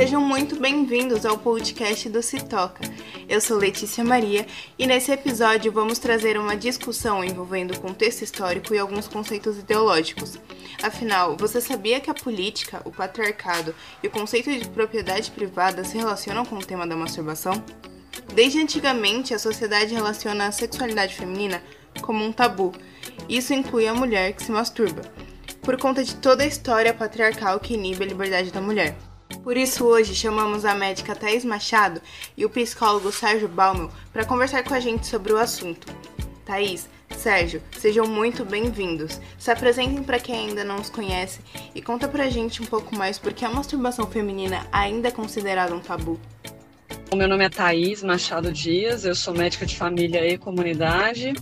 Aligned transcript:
Sejam 0.00 0.22
muito 0.22 0.58
bem-vindos 0.58 1.26
ao 1.26 1.36
podcast 1.36 2.08
do 2.08 2.22
Se 2.22 2.42
Toca. 2.42 2.80
Eu 3.28 3.38
sou 3.38 3.58
Letícia 3.58 4.02
Maria 4.02 4.46
e 4.78 4.86
nesse 4.86 5.12
episódio 5.12 5.70
vamos 5.70 5.98
trazer 5.98 6.38
uma 6.38 6.56
discussão 6.56 7.22
envolvendo 7.22 7.78
contexto 7.78 8.22
histórico 8.22 8.74
e 8.74 8.78
alguns 8.78 9.06
conceitos 9.06 9.58
ideológicos. 9.58 10.38
Afinal, 10.82 11.36
você 11.36 11.60
sabia 11.60 12.00
que 12.00 12.08
a 12.08 12.14
política, 12.14 12.80
o 12.86 12.90
patriarcado 12.90 13.74
e 14.02 14.06
o 14.06 14.10
conceito 14.10 14.50
de 14.50 14.66
propriedade 14.70 15.30
privada 15.32 15.84
se 15.84 15.98
relacionam 15.98 16.46
com 16.46 16.56
o 16.56 16.64
tema 16.64 16.86
da 16.86 16.96
masturbação? 16.96 17.62
Desde 18.32 18.58
antigamente, 18.58 19.34
a 19.34 19.38
sociedade 19.38 19.92
relaciona 19.92 20.46
a 20.46 20.52
sexualidade 20.52 21.14
feminina 21.14 21.62
como 22.00 22.24
um 22.24 22.32
tabu. 22.32 22.72
Isso 23.28 23.52
inclui 23.52 23.86
a 23.86 23.92
mulher 23.92 24.32
que 24.32 24.42
se 24.42 24.50
masturba, 24.50 25.02
por 25.60 25.76
conta 25.76 26.02
de 26.02 26.14
toda 26.14 26.42
a 26.42 26.46
história 26.46 26.94
patriarcal 26.94 27.60
que 27.60 27.74
inibe 27.74 28.02
a 28.02 28.06
liberdade 28.06 28.50
da 28.50 28.62
mulher. 28.62 28.96
Por 29.42 29.56
isso, 29.56 29.86
hoje 29.86 30.14
chamamos 30.14 30.66
a 30.66 30.74
médica 30.74 31.16
Thais 31.16 31.46
Machado 31.46 32.02
e 32.36 32.44
o 32.44 32.50
psicólogo 32.50 33.10
Sérgio 33.10 33.48
Baumel 33.48 33.90
para 34.12 34.24
conversar 34.24 34.62
com 34.62 34.74
a 34.74 34.80
gente 34.80 35.06
sobre 35.06 35.32
o 35.32 35.38
assunto. 35.38 35.86
Thaís, 36.44 36.86
Sérgio, 37.16 37.62
sejam 37.78 38.06
muito 38.06 38.44
bem-vindos. 38.44 39.18
Se 39.38 39.50
apresentem 39.50 40.02
para 40.02 40.18
quem 40.18 40.48
ainda 40.48 40.62
não 40.62 40.76
os 40.76 40.90
conhece 40.90 41.40
e 41.74 41.80
conta 41.80 42.06
pra 42.06 42.28
gente 42.28 42.62
um 42.62 42.66
pouco 42.66 42.94
mais 42.94 43.18
por 43.18 43.32
que 43.32 43.44
a 43.44 43.48
masturbação 43.48 44.06
feminina 44.06 44.66
ainda 44.70 45.08
é 45.08 45.10
considerada 45.12 45.74
um 45.74 45.80
tabu. 45.80 46.20
O 47.10 47.16
meu 47.16 47.26
nome 47.26 47.44
é 47.44 47.48
Thaís 47.48 48.02
Machado 48.02 48.52
Dias, 48.52 49.06
eu 49.06 49.14
sou 49.14 49.32
médica 49.32 49.64
de 49.64 49.74
família 49.74 50.26
e 50.26 50.36
comunidade. 50.36 51.32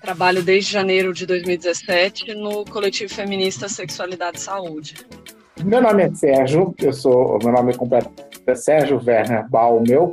Trabalho 0.00 0.42
desde 0.42 0.72
janeiro 0.72 1.12
de 1.12 1.26
2017 1.26 2.34
no 2.34 2.64
coletivo 2.64 3.12
feminista 3.12 3.68
Sexualidade 3.68 4.38
e 4.38 4.40
Saúde. 4.40 4.94
Meu 5.64 5.80
nome 5.80 6.02
é 6.02 6.14
Sérgio, 6.14 6.74
eu 6.78 6.92
sou, 6.92 7.38
meu 7.42 7.50
nome 7.50 7.74
completo 7.74 8.10
é 8.46 8.54
Sérgio 8.54 9.00
Werner 9.02 9.48
Baumel. 9.48 10.12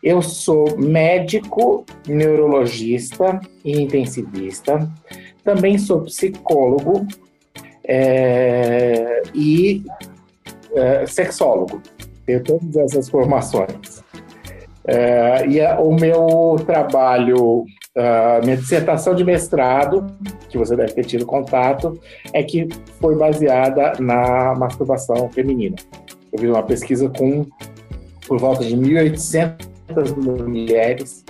Eu 0.00 0.22
sou 0.22 0.78
médico, 0.78 1.84
neurologista 2.06 3.40
e 3.64 3.80
intensivista. 3.80 4.88
Também 5.42 5.78
sou 5.78 6.02
psicólogo 6.02 7.04
é, 7.84 9.22
e 9.34 9.82
é, 10.76 11.06
sexólogo. 11.06 11.82
Tenho 12.24 12.44
todas 12.44 12.76
essas 12.76 13.08
formações. 13.08 14.01
É, 14.84 15.46
e 15.46 15.60
a, 15.60 15.78
o 15.80 15.94
meu 15.94 16.56
trabalho, 16.66 17.64
a 17.96 18.40
minha 18.42 18.56
dissertação 18.56 19.14
de 19.14 19.24
mestrado, 19.24 20.06
que 20.48 20.58
você 20.58 20.76
deve 20.76 20.92
ter 20.92 21.04
tido 21.04 21.24
contato, 21.24 22.00
é 22.32 22.42
que 22.42 22.68
foi 23.00 23.16
baseada 23.16 23.92
na 24.00 24.54
masturbação 24.54 25.30
feminina. 25.30 25.76
Eu 26.32 26.38
fiz 26.38 26.48
uma 26.48 26.62
pesquisa 26.62 27.08
com 27.08 27.46
por 28.26 28.38
volta 28.38 28.64
de 28.64 28.76
1.800 28.76 30.16
mulheres 30.16 31.24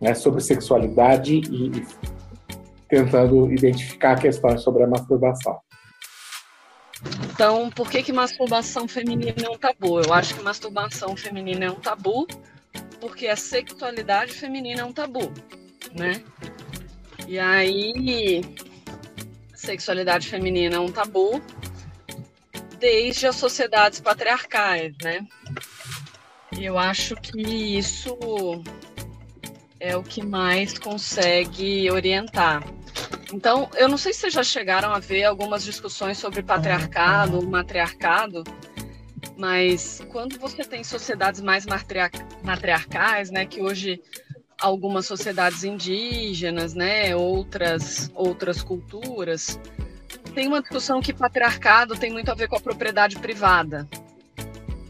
né, 0.00 0.14
sobre 0.14 0.40
sexualidade 0.40 1.34
e, 1.34 1.66
e 1.66 1.86
tentando 2.88 3.52
identificar 3.52 4.18
questões 4.18 4.62
sobre 4.62 4.82
a 4.82 4.86
masturbação. 4.86 5.58
Então, 7.32 7.70
por 7.70 7.90
que, 7.90 8.02
que 8.02 8.12
masturbação 8.12 8.86
feminina 8.86 9.34
é 9.44 9.50
um 9.50 9.58
tabu? 9.58 10.00
Eu 10.00 10.12
acho 10.12 10.34
que 10.34 10.42
masturbação 10.42 11.16
feminina 11.16 11.64
é 11.64 11.70
um 11.70 11.80
tabu 11.80 12.26
porque 13.02 13.26
a 13.26 13.34
sexualidade 13.34 14.32
feminina 14.32 14.82
é 14.82 14.84
um 14.84 14.92
tabu, 14.92 15.32
né? 15.92 16.22
E 17.26 17.36
aí, 17.36 18.40
sexualidade 19.52 20.28
feminina 20.28 20.76
é 20.76 20.78
um 20.78 20.92
tabu 20.92 21.42
desde 22.78 23.26
as 23.26 23.34
sociedades 23.34 23.98
patriarcais, 23.98 24.94
né? 25.02 25.26
E 26.56 26.64
eu 26.64 26.78
acho 26.78 27.16
que 27.16 27.42
isso 27.76 28.16
é 29.80 29.96
o 29.96 30.04
que 30.04 30.24
mais 30.24 30.78
consegue 30.78 31.90
orientar. 31.90 32.62
Então, 33.32 33.68
eu 33.74 33.88
não 33.88 33.98
sei 33.98 34.12
se 34.12 34.20
vocês 34.20 34.34
já 34.34 34.44
chegaram 34.44 34.94
a 34.94 35.00
ver 35.00 35.24
algumas 35.24 35.64
discussões 35.64 36.18
sobre 36.18 36.40
patriarcado, 36.40 37.42
matriarcado, 37.42 38.44
mas 39.42 40.00
quando 40.08 40.38
você 40.38 40.62
tem 40.62 40.84
sociedades 40.84 41.40
mais 41.40 41.66
matriarcais, 42.44 43.28
né, 43.28 43.44
que 43.44 43.60
hoje 43.60 44.00
algumas 44.56 45.04
sociedades 45.04 45.64
indígenas, 45.64 46.74
né, 46.74 47.16
outras 47.16 48.08
outras 48.14 48.62
culturas, 48.62 49.58
tem 50.32 50.46
uma 50.46 50.60
discussão 50.60 51.00
que 51.00 51.12
patriarcado 51.12 51.96
tem 51.96 52.12
muito 52.12 52.30
a 52.30 52.36
ver 52.36 52.46
com 52.46 52.54
a 52.54 52.60
propriedade 52.60 53.18
privada. 53.18 53.88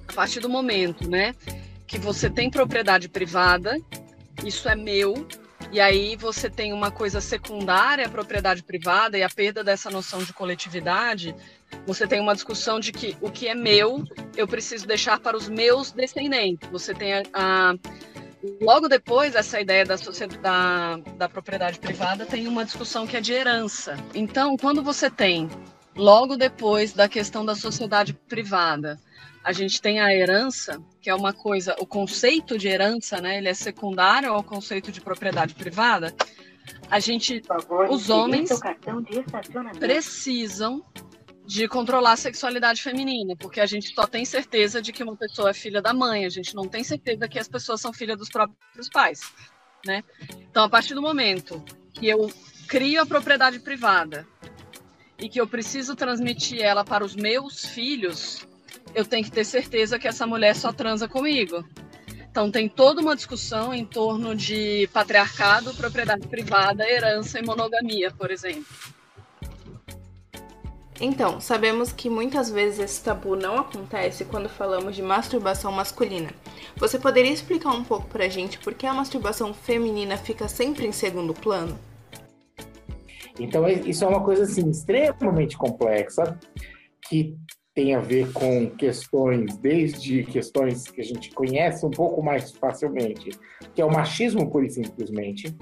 A 0.07 0.12
partir 0.12 0.41
do 0.41 0.51
momento, 0.51 1.09
né, 1.09 1.35
que 1.87 1.99
você 1.99 2.29
tem 2.29 2.51
propriedade 2.51 3.09
privada, 3.09 3.81
isso 4.45 4.69
é 4.69 4.77
meu, 4.77 5.27
e 5.73 5.81
aí 5.81 6.15
você 6.15 6.51
tem 6.51 6.75
uma 6.75 6.91
coisa 6.91 7.23
secundária, 7.23 8.05
a 8.05 8.11
propriedade 8.11 8.62
privada 8.62 9.17
e 9.17 9.23
a 9.23 9.31
perda 9.31 9.65
dessa 9.65 9.89
noção 9.89 10.23
de 10.23 10.35
coletividade, 10.35 11.35
você 11.87 12.06
tem 12.06 12.21
uma 12.21 12.34
discussão 12.34 12.78
de 12.78 12.93
que 12.93 13.16
o 13.21 13.31
que 13.31 13.49
é 13.49 13.55
meu, 13.55 14.05
eu 14.37 14.47
preciso 14.47 14.87
deixar 14.87 15.19
para 15.21 15.37
os 15.37 15.49
meus 15.49 15.93
descendentes. 15.93 16.69
Você 16.71 16.94
tem 16.94 17.15
a, 17.15 17.22
a 17.33 17.75
logo 18.60 18.88
depois 18.88 19.33
dessa 19.33 19.60
ideia 19.60 19.84
da, 19.84 19.97
da, 19.97 20.97
da 21.16 21.28
propriedade 21.28 21.78
privada, 21.78 22.27
tem 22.27 22.47
uma 22.47 22.65
discussão 22.65 23.06
que 23.06 23.16
é 23.16 23.21
de 23.21 23.32
herança. 23.32 23.97
Então, 24.15 24.56
quando 24.56 24.82
você 24.82 25.11
tem, 25.11 25.49
logo 25.97 26.37
depois 26.37 26.93
da 26.93 27.09
questão 27.09 27.44
da 27.44 27.55
sociedade 27.55 28.12
privada, 28.15 28.99
a 29.44 29.53
gente 29.53 29.81
tem 29.81 30.00
a 30.00 30.15
herança, 30.15 30.81
que 31.00 31.11
é 31.11 31.15
uma 31.15 31.32
coisa, 31.32 31.75
o 31.81 31.87
conceito 31.87 32.56
de 32.56 32.69
herança, 32.69 33.21
né, 33.21 33.38
ele 33.38 33.49
é 33.49 33.55
secundário 33.55 34.32
ao 34.32 34.43
conceito 34.43 34.93
de 34.93 35.00
propriedade 35.00 35.55
privada. 35.55 36.15
A 36.88 37.00
gente, 37.00 37.43
os 37.91 38.09
homens 38.09 38.50
precisam 39.81 40.82
de 41.47 41.67
controlar 41.67 42.13
a 42.13 42.17
sexualidade 42.17 42.83
feminina, 42.83 43.35
porque 43.37 43.61
a 43.61 43.67
gente 43.67 43.95
só 43.95 44.07
tem 44.07 44.25
certeza 44.25 44.81
de 44.81 44.93
que 44.93 45.03
uma 45.03 45.17
pessoa 45.17 45.51
é 45.51 45.55
filha 45.55 45.83
da 45.83 45.93
mãe, 45.93 46.25
a 46.25 46.29
gente 46.29 46.55
não 46.55 46.69
tem 46.69 46.85
certeza 46.85 47.29
que 47.29 47.39
as 47.39 47.49
pessoas 47.49 47.81
são 47.81 47.93
filhas 47.93 48.17
dos 48.17 48.29
próprios 48.29 48.89
pais, 48.89 49.33
né? 49.85 50.05
Então, 50.51 50.65
a 50.65 50.69
partir 50.69 50.95
do 50.95 51.03
momento 51.03 51.63
que 51.93 52.09
eu 52.09 52.31
crio 52.69 53.03
a 53.03 53.07
propriedade 53.07 53.59
privada 53.59 54.27
e 55.19 55.29
que 55.29 55.41
eu 55.41 55.47
preciso 55.47 55.97
transmitir 55.97 56.63
ela 56.63 56.85
para 56.85 57.05
os 57.05 57.15
meus 57.15 57.67
filhos, 57.67 58.47
eu 58.95 59.05
tenho 59.05 59.25
que 59.25 59.31
ter 59.31 59.45
certeza 59.45 59.99
que 59.99 60.09
essa 60.09 60.27
mulher 60.27 60.55
só 60.55 60.73
transa 60.73 61.09
comigo. 61.09 61.65
Então, 62.31 62.51
tem 62.51 62.69
toda 62.69 63.03
uma 63.03 63.15
discussão 63.15 63.75
em 63.75 63.85
torno 63.85 64.35
de 64.35 64.89
patriarcado, 64.93 65.75
propriedade 65.75 66.27
privada, 66.29 66.89
herança 66.89 67.39
e 67.39 67.43
monogamia, 67.43 68.11
por 68.11 68.31
exemplo. 68.31 68.65
Então, 71.01 71.41
sabemos 71.41 71.93
que 71.93 72.09
muitas 72.09 72.51
vezes 72.51 72.79
esse 72.79 73.03
tabu 73.03 73.35
não 73.35 73.59
acontece 73.59 74.25
quando 74.25 74.49
falamos 74.49 74.95
de 74.95 75.03
masturbação 75.03 75.73
masculina. 75.73 76.31
Você 76.77 76.99
poderia 76.99 77.33
explicar 77.33 77.71
um 77.71 77.83
pouco 77.83 78.07
pra 78.09 78.29
gente 78.29 78.59
por 78.59 78.75
que 78.75 78.87
a 78.87 78.95
masturbação 78.95 79.53
feminina 79.55 80.17
fica 80.17 80.47
sempre 80.49 80.87
em 80.87 80.93
segundo 80.93 81.35
plano? 81.35 81.79
Então, 83.39 83.67
isso 83.69 84.05
é 84.05 84.09
uma 84.09 84.23
coisa 84.23 84.43
assim 84.45 84.69
extremamente 84.69 85.57
complexa 85.57 86.39
que 87.09 87.35
tem 87.75 87.95
a 87.95 88.01
ver 88.01 88.31
com 88.33 88.69
questões, 88.71 89.57
desde 89.57 90.25
questões 90.25 90.85
que 90.85 91.01
a 91.01 91.05
gente 91.05 91.31
conhece 91.31 91.85
um 91.87 91.91
pouco 91.91 92.23
mais 92.23 92.53
facilmente, 92.53 93.31
que 93.75 93.81
é 93.81 93.85
o 93.85 93.91
machismo 93.91 94.51
pura 94.51 94.67
e 94.67 94.71
simplesmente, 94.71 95.57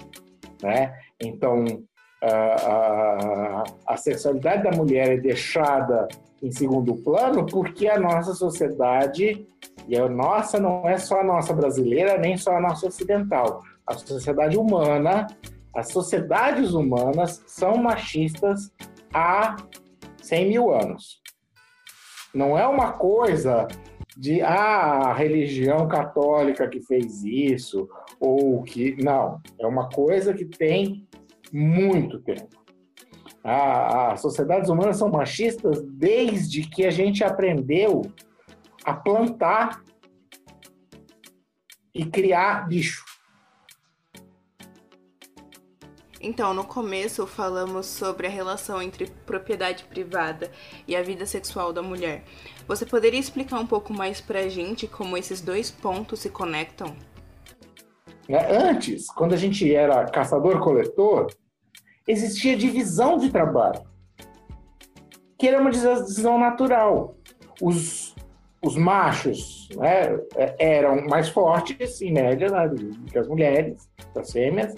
né? 0.61 0.93
Então, 1.21 1.85
a, 2.22 3.64
a, 3.86 3.97
sexualidade 3.97 4.62
da 4.62 4.70
mulher 4.70 5.12
é 5.12 5.17
deixada 5.17 6.06
em 6.43 6.50
segundo 6.50 6.94
plano 6.96 7.46
porque 7.46 7.88
a 7.88 7.99
nossa 7.99 8.34
sociedade, 8.34 9.46
e 9.88 9.96
a 9.96 10.08
nossa 10.08 10.61
não 10.61 10.88
é 10.88 10.99
só 10.99 11.20
a 11.20 11.25
nossa 11.25 11.52
brasileira, 11.55 12.19
nem 12.19 12.37
só 12.37 12.56
a 12.56 12.61
nossa 12.61 12.87
ocidental, 12.87 13.62
a 13.87 13.94
sociedade 13.94 14.56
humana, 14.56 15.26
as 15.75 15.88
sociedades 15.88 16.72
humanas 16.72 17.43
são 17.46 17.76
machistas 17.76 18.70
há 19.12 19.56
100 20.23 20.49
mil 20.49 20.75
anos. 20.75 21.20
Não 22.34 22.58
é 22.58 22.66
uma 22.66 22.93
coisa 22.93 23.66
de 24.16 24.43
ah, 24.43 25.08
a 25.08 25.14
religião 25.14 25.88
católica 25.88 26.69
que 26.69 26.81
fez 26.81 27.25
isso, 27.25 27.88
ou 28.20 28.62
que. 28.62 29.02
Não, 29.02 29.40
é 29.58 29.66
uma 29.66 29.88
coisa 29.88 30.34
que 30.34 30.44
tem 30.44 31.08
muito 31.52 32.20
tempo. 32.20 32.49
as 33.43 34.20
sociedades 34.20 34.69
humanas 34.69 34.99
são 34.99 35.08
machistas 35.08 35.82
desde 35.82 36.62
que 36.62 36.85
a 36.85 36.91
gente 36.91 37.25
aprendeu 37.25 38.02
a 38.85 38.93
plantar 38.94 39.82
e 41.94 42.05
criar 42.05 42.69
bicho. 42.69 43.05
Então, 46.23 46.52
no 46.52 46.64
começo 46.64 47.26
falamos 47.26 47.87
sobre 47.87 48.26
a 48.26 48.31
relação 48.31 48.82
entre 48.82 49.06
propriedade 49.06 49.85
privada 49.85 50.52
e 50.87 50.94
a 50.94 51.02
vida 51.02 51.25
sexual 51.25 51.73
da 51.73 51.82
mulher. 51.82 52.25
Você 52.69 52.85
poderia 52.85 53.19
explicar 53.19 53.58
um 53.58 53.67
pouco 53.67 53.94
mais 53.94 54.20
pra 54.20 54.47
gente 54.47 54.87
como 54.87 55.17
esses 55.17 55.41
dois 55.41 55.70
pontos 55.70 56.20
se 56.20 56.29
conectam? 56.29 56.94
É, 58.31 58.56
antes, 58.56 59.11
quando 59.11 59.35
a 59.35 59.37
gente 59.37 59.75
era 59.75 60.05
caçador-coletor, 60.05 61.27
existia 62.06 62.56
divisão 62.56 63.19
de 63.19 63.29
trabalho, 63.29 63.82
que 65.37 65.49
era 65.49 65.61
uma 65.61 65.71
divisão 65.71 66.38
natural. 66.38 67.17
Os, 67.61 68.15
os 68.62 68.77
machos 68.77 69.69
né, 69.77 70.17
eram 70.59 71.05
mais 71.06 71.29
fortes, 71.29 72.00
em 72.00 72.12
média, 72.12 72.49
né, 72.49 72.71
que 73.11 73.19
as 73.19 73.27
mulheres, 73.27 73.88
as 74.15 74.31
fêmeas, 74.31 74.75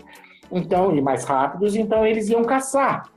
então, 0.50 0.94
e 0.96 1.02
mais 1.02 1.25
rápidos, 1.25 1.76
então 1.76 2.06
eles 2.06 2.31
iam 2.31 2.44
caçar. 2.44 3.10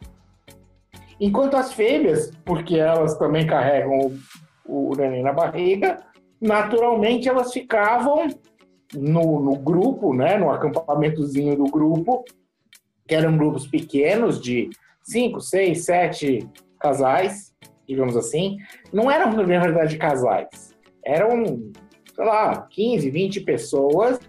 Enquanto 1.18 1.56
as 1.56 1.72
fêmeas, 1.72 2.32
porque 2.44 2.76
elas 2.76 3.18
também 3.18 3.48
carregam 3.48 4.12
o, 4.66 4.92
o 4.92 4.96
neném 4.96 5.24
na 5.24 5.32
barriga, 5.32 6.00
naturalmente 6.42 7.30
elas 7.30 7.54
ficavam 7.54 8.28
no, 8.94 9.40
no 9.40 9.56
grupo, 9.58 10.14
né, 10.14 10.38
no 10.38 10.52
acampamentozinho 10.52 11.56
do 11.56 11.66
grupo, 11.66 12.24
que 13.08 13.16
eram 13.16 13.38
grupos 13.38 13.68
pequenos 13.68 14.42
de 14.42 14.70
cinco, 15.04 15.40
seis, 15.42 15.86
sete 15.86 16.48
casais, 16.80 17.54
digamos 17.88 18.16
assim. 18.16 18.58
Não 18.92 19.10
eram, 19.10 19.32
na 19.34 19.44
verdade, 19.44 19.98
casais. 19.98 20.76
Eram, 21.04 21.72
sei 22.16 22.26
lá, 22.26 22.68
15, 22.70 23.10
20 23.10 23.42
pessoas 23.42 24.20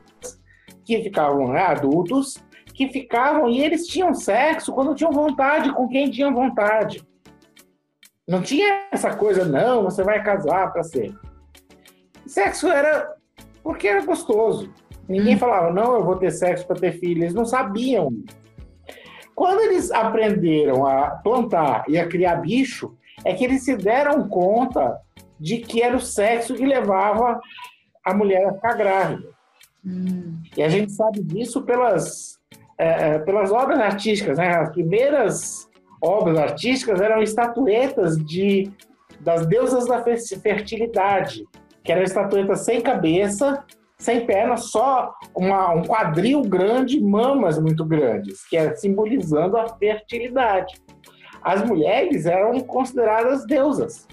que 0.85 1.03
ficavam 1.03 1.49
né, 1.49 1.63
adultos 1.63 2.37
que 2.77 2.89
ficavam 2.89 3.49
e 3.49 3.63
eles 3.63 3.87
tinham 3.87 4.13
sexo 4.13 4.73
quando 4.73 4.95
tinham 4.95 5.11
vontade, 5.11 5.73
com 5.73 5.89
quem 5.89 6.11
tinham 6.11 6.35
vontade. 6.35 7.03
Não 8.29 8.43
tinha 8.43 8.87
essa 8.93 9.17
coisa, 9.17 9.47
não, 9.47 9.85
você 9.85 10.05
vai 10.05 10.23
casar 10.23 10.71
para 10.71 10.83
sempre. 10.83 11.19
Sexo 12.27 12.69
era 12.69 13.17
porque 13.67 13.89
era 13.89 14.07
gostoso. 14.07 14.73
Ninguém 15.09 15.35
hum. 15.35 15.39
falava, 15.39 15.73
não, 15.73 15.97
eu 15.97 16.05
vou 16.05 16.15
ter 16.15 16.31
sexo 16.31 16.65
para 16.65 16.79
ter 16.79 16.93
filho. 17.01 17.25
Eles 17.25 17.35
não 17.35 17.45
sabiam. 17.45 18.13
Quando 19.35 19.61
eles 19.61 19.91
aprenderam 19.91 20.87
a 20.87 21.11
plantar 21.11 21.85
e 21.89 21.99
a 21.99 22.07
criar 22.07 22.37
bicho, 22.37 22.97
é 23.25 23.35
que 23.35 23.45
eles 23.45 23.65
se 23.65 23.77
deram 23.77 24.29
conta 24.29 24.97
de 25.39 25.59
que 25.59 25.83
era 25.83 25.97
o 25.97 26.01
sexo 26.01 26.55
que 26.55 26.65
levava 26.65 27.41
a 28.05 28.15
mulher 28.15 28.47
a 28.47 28.55
ficar 28.55 28.75
grávida. 28.75 29.31
Hum. 29.85 30.41
E 30.57 30.63
a 30.63 30.69
gente 30.69 30.93
sabe 30.93 31.21
disso 31.21 31.63
pelas 31.63 32.39
é, 32.79 33.15
é, 33.15 33.19
pelas 33.19 33.51
obras 33.51 33.81
artísticas, 33.81 34.39
né? 34.39 34.49
As 34.59 34.71
primeiras 34.71 35.69
obras 36.01 36.39
artísticas 36.39 37.01
eram 37.01 37.21
estatuetas 37.21 38.17
de 38.25 38.71
das 39.19 39.45
deusas 39.47 39.87
da 39.87 40.05
fertilidade, 40.41 41.45
que 41.87 41.93
eram 41.93 42.03
estatuetas 42.03 42.65
sem 42.65 42.81
cabeça, 42.81 43.65
sem 43.97 44.27
pernas, 44.27 44.71
só 44.71 45.15
uma, 45.35 45.73
um 45.73 45.85
quadril 45.85 46.43
grande, 46.43 47.01
mamas 47.01 47.59
muito 47.59 47.85
grandes, 47.85 48.47
que 48.49 48.57
é 48.57 48.75
simbolizando 48.75 49.57
a 49.57 49.69
fertilidade. 49.69 50.75
As 51.41 51.65
mulheres 51.65 52.27
eram 52.27 52.59
consideradas 52.61 53.47
deusas. 53.47 54.07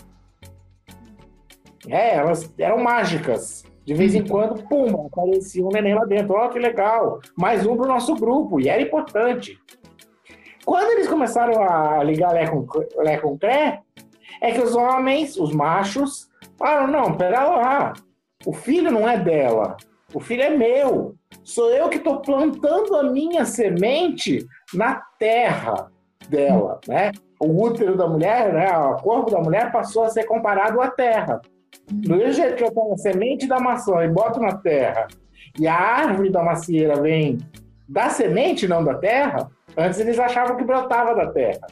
É, 1.89 2.15
elas 2.15 2.53
eram 2.59 2.77
mágicas. 2.77 3.63
De 3.83 3.93
vez 3.93 4.15
em 4.15 4.25
quando, 4.25 4.63
pum, 4.69 5.07
aparecia 5.07 5.65
um 5.65 5.69
neném 5.69 5.95
lá 5.95 6.05
dentro. 6.05 6.35
Ó, 6.35 6.47
que 6.47 6.59
legal! 6.59 7.19
Mais 7.35 7.65
um 7.65 7.75
para 7.75 7.85
o 7.85 7.89
nosso 7.89 8.15
grupo. 8.15 8.61
E 8.61 8.69
era 8.69 8.81
importante. 8.81 9.59
Quando 10.63 10.91
eles 10.91 11.07
começaram 11.09 11.61
a 11.61 12.01
ligar 12.03 12.31
Lé 12.31 12.47
com, 12.47 12.65
Lé 12.97 13.17
com 13.17 13.37
Cré, 13.37 13.81
é 14.39 14.51
que 14.51 14.61
os 14.61 14.75
homens, 14.75 15.37
os 15.37 15.51
machos, 15.51 16.29
falaram: 16.57 16.87
não, 16.87 17.17
pera 17.17 17.43
lá. 17.43 17.93
O 18.45 18.53
filho 18.53 18.91
não 18.91 19.07
é 19.07 19.17
dela. 19.17 19.77
O 20.13 20.19
filho 20.19 20.43
é 20.43 20.49
meu. 20.49 21.15
Sou 21.43 21.71
eu 21.71 21.89
que 21.89 21.97
estou 21.97 22.21
plantando 22.21 22.95
a 22.95 23.03
minha 23.03 23.45
semente 23.45 24.45
na 24.73 25.01
terra 25.17 25.91
dela, 26.29 26.79
né? 26.87 27.11
O 27.39 27.63
útero 27.63 27.97
da 27.97 28.07
mulher, 28.07 28.53
né? 28.53 28.77
O 28.77 28.97
corpo 28.97 29.31
da 29.31 29.39
mulher 29.39 29.71
passou 29.71 30.03
a 30.03 30.09
ser 30.09 30.25
comparado 30.25 30.79
à 30.81 30.89
terra. 30.89 31.41
Do 31.91 32.15
mesmo 32.15 32.33
jeito 32.33 32.55
que 32.55 32.63
eu 32.63 32.71
pego 32.71 32.93
a 32.93 32.97
semente 32.97 33.47
da 33.47 33.59
maçã 33.59 34.03
e 34.03 34.07
boto 34.07 34.39
na 34.39 34.55
terra, 34.57 35.07
e 35.59 35.67
a 35.67 35.75
árvore 35.75 36.29
da 36.29 36.43
macieira 36.43 37.01
vem 37.01 37.39
da 37.87 38.09
semente, 38.09 38.67
não 38.67 38.83
da 38.83 38.95
terra, 38.95 39.49
antes 39.77 39.99
eles 39.99 40.17
achavam 40.17 40.55
que 40.55 40.63
brotava 40.63 41.13
da 41.15 41.31
terra. 41.31 41.67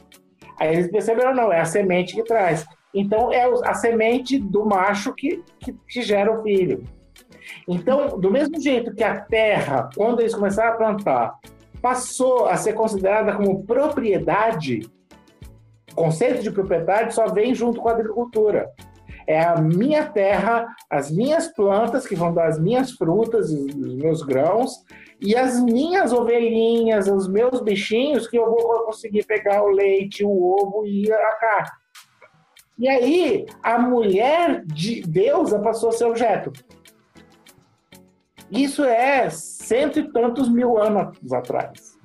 Aí 0.58 0.74
eles 0.74 0.90
perceberam, 0.90 1.34
não, 1.34 1.52
é 1.52 1.60
a 1.60 1.64
semente 1.64 2.14
que 2.14 2.22
traz. 2.22 2.64
Então 2.94 3.32
é 3.32 3.44
a 3.64 3.74
semente 3.74 4.38
do 4.38 4.64
macho 4.64 5.14
que, 5.14 5.42
que, 5.58 5.72
que 5.88 6.02
gera 6.02 6.32
o 6.32 6.42
filho. 6.42 6.84
Então, 7.66 8.18
do 8.18 8.30
mesmo 8.30 8.60
jeito 8.60 8.94
que 8.94 9.02
a 9.02 9.20
terra, 9.20 9.90
quando 9.96 10.20
eles 10.20 10.34
começaram 10.34 10.72
a 10.72 10.76
plantar, 10.76 11.34
passou 11.80 12.46
a 12.46 12.56
ser 12.56 12.74
considerada 12.74 13.34
como 13.34 13.64
propriedade, 13.64 14.88
o 15.92 15.94
conceito 15.94 16.42
de 16.42 16.50
propriedade 16.50 17.14
só 17.14 17.26
vem 17.26 17.54
junto 17.54 17.80
com 17.80 17.88
a 17.88 17.92
agricultura. 17.92 18.70
É 19.26 19.40
a 19.40 19.60
minha 19.60 20.06
terra, 20.06 20.66
as 20.90 21.10
minhas 21.10 21.48
plantas 21.48 22.06
que 22.06 22.14
vão 22.14 22.32
dar 22.32 22.48
as 22.48 22.58
minhas 22.58 22.92
frutas, 22.92 23.50
os 23.50 23.94
meus 23.94 24.22
grãos, 24.22 24.72
e 25.20 25.36
as 25.36 25.60
minhas 25.60 26.12
ovelhinhas, 26.12 27.06
os 27.06 27.28
meus 27.28 27.60
bichinhos 27.60 28.26
que 28.26 28.36
eu 28.36 28.46
vou 28.46 28.84
conseguir 28.84 29.24
pegar 29.24 29.62
o 29.62 29.68
leite, 29.68 30.24
o 30.24 30.30
ovo 30.30 30.84
e 30.84 31.10
a 31.12 31.32
carne. 31.36 31.81
E 32.78 32.88
aí, 32.88 33.46
a 33.62 33.78
mulher 33.78 34.64
de 34.64 35.02
Deus 35.02 35.50
passou 35.62 35.90
a 35.90 35.92
ser 35.92 36.04
objeto. 36.04 36.52
Isso 38.50 38.84
é 38.84 39.28
cento 39.30 39.98
e 39.98 40.12
tantos 40.12 40.48
mil 40.48 40.78
anos 40.78 41.32
atrás. 41.32 41.98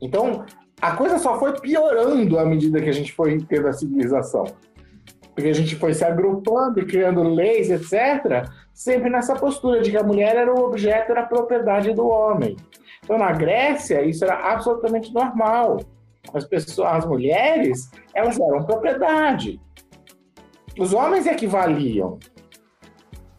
Então, 0.00 0.44
a 0.80 0.96
coisa 0.96 1.18
só 1.18 1.38
foi 1.38 1.58
piorando 1.60 2.38
à 2.38 2.44
medida 2.44 2.80
que 2.80 2.88
a 2.88 2.92
gente 2.92 3.12
foi 3.12 3.38
tendo 3.42 3.68
a 3.68 3.72
civilização 3.72 4.44
porque 5.40 5.48
a 5.48 5.54
gente 5.54 5.76
foi 5.76 5.94
se 5.94 6.04
agrupando 6.04 6.80
e 6.80 6.84
criando 6.84 7.22
leis, 7.22 7.70
etc., 7.70 8.46
sempre 8.74 9.08
nessa 9.08 9.34
postura 9.34 9.80
de 9.80 9.90
que 9.90 9.96
a 9.96 10.02
mulher 10.02 10.36
era 10.36 10.52
o 10.52 10.64
objeto, 10.64 11.12
era 11.12 11.24
propriedade 11.24 11.92
do 11.94 12.06
homem. 12.06 12.56
Então, 13.02 13.16
na 13.16 13.32
Grécia, 13.32 14.02
isso 14.02 14.24
era 14.24 14.52
absolutamente 14.52 15.12
normal. 15.12 15.80
As 16.32 16.44
pessoas, 16.44 16.88
as 16.88 17.06
mulheres, 17.06 17.90
elas 18.14 18.38
eram 18.38 18.64
propriedade. 18.64 19.60
Os 20.78 20.92
homens 20.92 21.26
é 21.26 21.34
que 21.34 21.46
valiam. 21.46 22.18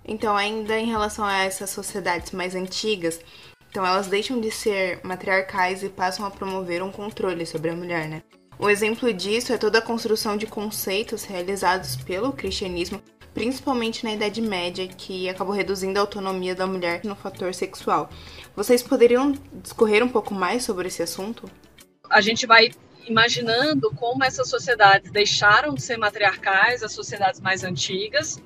Então, 0.03 0.35
ainda 0.35 0.77
em 0.77 0.87
relação 0.87 1.23
a 1.23 1.43
essas 1.43 1.69
sociedades 1.69 2.31
mais 2.31 2.55
antigas, 2.55 3.21
então 3.69 3.85
elas 3.85 4.07
deixam 4.07 4.41
de 4.41 4.51
ser 4.51 4.99
matriarcais 5.03 5.83
e 5.83 5.89
passam 5.89 6.25
a 6.25 6.31
promover 6.31 6.83
um 6.83 6.91
controle 6.91 7.45
sobre 7.45 7.69
a 7.69 7.75
mulher, 7.75 8.09
né? 8.09 8.21
Um 8.59 8.69
exemplo 8.69 9.11
disso 9.13 9.53
é 9.53 9.57
toda 9.57 9.79
a 9.79 9.81
construção 9.81 10.35
de 10.35 10.45
conceitos 10.45 11.23
realizados 11.23 11.95
pelo 11.95 12.33
cristianismo, 12.33 13.01
principalmente 13.33 14.03
na 14.03 14.13
Idade 14.13 14.41
Média, 14.41 14.87
que 14.87 15.29
acabou 15.29 15.55
reduzindo 15.55 15.97
a 15.97 16.01
autonomia 16.01 16.53
da 16.53 16.67
mulher 16.67 17.01
no 17.03 17.15
fator 17.15 17.53
sexual. 17.53 18.09
Vocês 18.55 18.83
poderiam 18.83 19.33
discorrer 19.63 20.03
um 20.03 20.09
pouco 20.09 20.33
mais 20.33 20.63
sobre 20.63 20.89
esse 20.89 21.01
assunto? 21.01 21.49
A 22.11 22.21
gente 22.21 22.45
vai 22.45 22.71
imaginando 23.07 23.91
como 23.95 24.23
essas 24.23 24.49
sociedades 24.49 25.11
deixaram 25.11 25.73
de 25.73 25.81
ser 25.81 25.97
matriarcais, 25.97 26.83
as 26.83 26.91
sociedades 26.91 27.39
mais 27.39 27.63
antigas, 27.63 28.41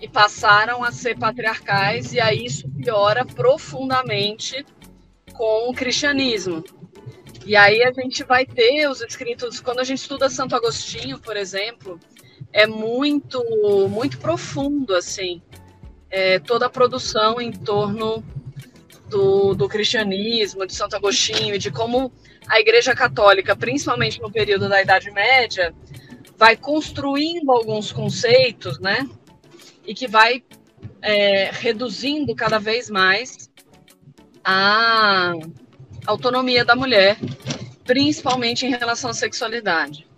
e 0.00 0.08
passaram 0.08 0.82
a 0.82 0.90
ser 0.90 1.18
patriarcais, 1.18 2.12
e 2.12 2.20
aí 2.20 2.44
isso 2.44 2.68
piora 2.70 3.24
profundamente 3.24 4.64
com 5.32 5.70
o 5.70 5.74
cristianismo. 5.74 6.64
E 7.46 7.56
aí 7.56 7.82
a 7.82 7.92
gente 7.92 8.24
vai 8.24 8.44
ter 8.44 8.88
os 8.88 9.00
escritos, 9.00 9.60
quando 9.60 9.80
a 9.80 9.84
gente 9.84 9.98
estuda 9.98 10.28
Santo 10.28 10.54
Agostinho, 10.54 11.18
por 11.18 11.36
exemplo, 11.36 11.98
é 12.52 12.66
muito, 12.66 13.42
muito 13.88 14.18
profundo, 14.18 14.94
assim, 14.94 15.40
é, 16.10 16.38
toda 16.38 16.66
a 16.66 16.70
produção 16.70 17.40
em 17.40 17.52
torno 17.52 18.24
do, 19.08 19.54
do 19.54 19.68
cristianismo, 19.68 20.66
de 20.66 20.74
Santo 20.74 20.96
Agostinho, 20.96 21.54
e 21.54 21.58
de 21.58 21.70
como 21.70 22.12
a 22.50 22.58
Igreja 22.58 22.96
Católica, 22.96 23.54
principalmente 23.54 24.20
no 24.20 24.30
período 24.30 24.68
da 24.68 24.82
Idade 24.82 25.08
Média, 25.12 25.72
vai 26.36 26.56
construindo 26.56 27.52
alguns 27.52 27.92
conceitos, 27.92 28.80
né? 28.80 29.08
E 29.86 29.94
que 29.94 30.08
vai 30.08 30.42
é, 31.00 31.50
reduzindo 31.52 32.34
cada 32.34 32.58
vez 32.58 32.90
mais 32.90 33.48
a 34.42 35.32
autonomia 36.06 36.64
da 36.64 36.74
mulher, 36.74 37.16
principalmente 37.84 38.66
em 38.66 38.70
relação 38.70 39.10
à 39.10 39.14
sexualidade. 39.14 40.08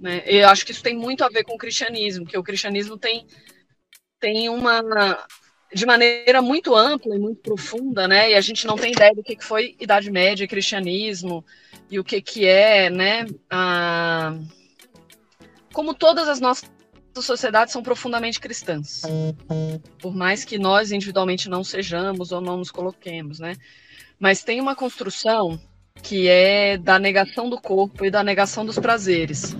Né? 0.00 0.22
Eu 0.24 0.48
acho 0.48 0.64
que 0.64 0.72
isso 0.72 0.82
tem 0.82 0.96
muito 0.96 1.22
a 1.22 1.28
ver 1.28 1.44
com 1.44 1.54
o 1.54 1.58
cristianismo, 1.58 2.24
que 2.24 2.38
o 2.38 2.42
cristianismo 2.42 2.96
tem, 2.96 3.26
tem 4.18 4.48
uma, 4.48 4.80
de 5.72 5.84
maneira 5.84 6.40
muito 6.40 6.74
ampla 6.74 7.14
e 7.14 7.18
muito 7.18 7.40
profunda, 7.42 8.08
né? 8.08 8.30
E 8.30 8.34
a 8.34 8.40
gente 8.40 8.66
não 8.66 8.76
tem 8.76 8.92
ideia 8.92 9.14
do 9.14 9.22
que 9.22 9.36
foi 9.40 9.76
Idade 9.78 10.10
Média, 10.10 10.48
cristianismo 10.48 11.44
e 11.90 11.98
o 11.98 12.04
que 12.04 12.20
que 12.20 12.46
é, 12.46 12.88
né? 12.90 13.26
A... 13.50 14.34
Como 15.72 15.94
todas 15.94 16.28
as 16.28 16.40
nossas 16.40 16.68
sociedades 17.20 17.72
são 17.72 17.82
profundamente 17.82 18.40
cristãs, 18.40 19.02
por 20.00 20.14
mais 20.14 20.44
que 20.44 20.58
nós 20.58 20.92
individualmente 20.92 21.48
não 21.48 21.64
sejamos 21.64 22.32
ou 22.32 22.40
não 22.40 22.56
nos 22.56 22.70
coloquemos, 22.70 23.38
né? 23.38 23.54
Mas 24.18 24.42
tem 24.42 24.60
uma 24.60 24.74
construção 24.74 25.60
que 26.02 26.28
é 26.28 26.78
da 26.78 26.98
negação 26.98 27.50
do 27.50 27.60
corpo 27.60 28.04
e 28.04 28.10
da 28.10 28.22
negação 28.22 28.64
dos 28.64 28.78
prazeres. 28.78 29.56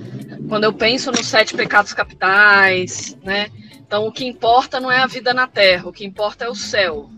Quando 0.48 0.64
eu 0.64 0.72
penso 0.72 1.10
nos 1.10 1.26
sete 1.26 1.54
pecados 1.54 1.92
capitais, 1.92 3.16
né? 3.22 3.48
Então, 3.88 4.07
o 4.07 4.12
que 4.12 4.26
importa 4.26 4.78
não 4.78 4.92
é 4.92 4.99
a 4.99 5.07
vida 5.07 5.33
na 5.33 5.47
Terra, 5.47 5.88
o 5.88 5.92
que 5.92 6.04
importa 6.04 6.45
é 6.45 6.49
o 6.50 6.54
céu. 6.54 7.09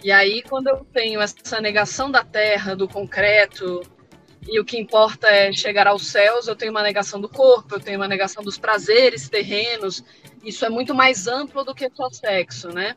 E 0.00 0.12
aí, 0.12 0.40
quando 0.40 0.68
eu 0.68 0.86
tenho 0.92 1.20
essa 1.20 1.60
negação 1.60 2.08
da 2.08 2.22
Terra, 2.22 2.76
do 2.76 2.86
concreto, 2.86 3.82
e 4.46 4.60
o 4.60 4.64
que 4.64 4.78
importa 4.78 5.26
é 5.26 5.52
chegar 5.52 5.88
aos 5.88 6.06
céus, 6.06 6.46
eu 6.46 6.54
tenho 6.54 6.70
uma 6.70 6.82
negação 6.84 7.20
do 7.20 7.28
corpo, 7.28 7.74
eu 7.74 7.80
tenho 7.80 7.98
uma 7.98 8.06
negação 8.06 8.40
dos 8.40 8.56
prazeres 8.56 9.28
terrenos. 9.28 10.04
Isso 10.44 10.64
é 10.64 10.68
muito 10.68 10.94
mais 10.94 11.26
amplo 11.26 11.64
do 11.64 11.74
que 11.74 11.90
só 11.90 12.08
sexo, 12.08 12.68
né? 12.68 12.94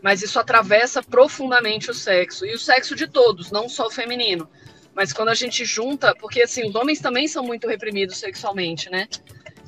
Mas 0.00 0.22
isso 0.22 0.40
atravessa 0.40 1.02
profundamente 1.02 1.90
o 1.90 1.94
sexo. 1.94 2.46
E 2.46 2.54
o 2.54 2.58
sexo 2.58 2.96
de 2.96 3.06
todos, 3.06 3.50
não 3.50 3.68
só 3.68 3.88
o 3.88 3.90
feminino. 3.90 4.48
Mas 4.94 5.12
quando 5.12 5.28
a 5.28 5.34
gente 5.34 5.62
junta, 5.62 6.14
porque 6.14 6.40
assim, 6.40 6.66
os 6.66 6.74
homens 6.74 7.00
também 7.00 7.28
são 7.28 7.44
muito 7.44 7.68
reprimidos 7.68 8.16
sexualmente, 8.16 8.88
né? 8.88 9.08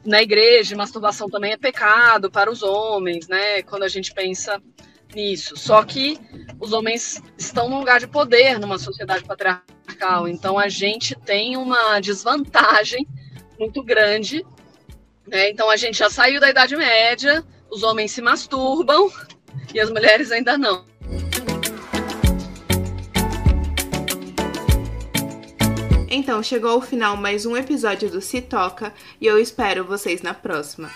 Na 0.05 0.23
igreja, 0.23 0.77
masturbação 0.77 1.29
também 1.29 1.53
é 1.53 1.57
pecado 1.57 2.31
para 2.31 2.51
os 2.51 2.63
homens, 2.63 3.27
né? 3.29 3.63
Quando 3.63 3.85
a 3.85 3.89
gente 3.89 4.13
pensa 4.13 4.61
nisso. 5.15 5.57
Só 5.57 5.83
que 5.83 6.19
os 6.61 6.73
homens 6.73 7.23
estão 7.39 7.69
num 7.69 7.79
lugar 7.79 8.01
de 8.01 8.07
poder 8.07 8.59
numa 8.59 8.79
sociedade 8.79 9.25
patriarcal, 9.25 10.29
então 10.29 10.59
a 10.59 10.69
gente 10.69 11.15
tem 11.15 11.57
uma 11.57 12.01
desvantagem 12.01 13.07
muito 13.59 13.83
grande. 13.83 14.45
Né? 15.27 15.51
Então 15.51 15.71
a 15.71 15.77
gente 15.77 15.99
já 15.99 16.11
saiu 16.11 16.41
da 16.41 16.51
Idade 16.51 16.77
Média, 16.77 17.45
os 17.71 17.83
homens 17.83 18.13
se 18.13 18.21
masturbam 18.21 19.11
e 19.73 19.81
as 19.81 19.91
mulheres 19.91 20.31
ainda 20.31 20.59
não. 20.59 20.85
Então, 26.17 26.41
chegou 26.45 26.71
ao 26.71 26.81
final 26.81 27.17
mais 27.17 27.45
um 27.45 27.57
episódio 27.57 28.09
do 28.09 28.21
Se 28.21 28.41
Toca 28.41 28.95
e 29.21 29.27
eu 29.27 29.37
espero 29.37 29.85
vocês 29.85 30.23
na 30.23 30.33
próxima. 30.33 30.89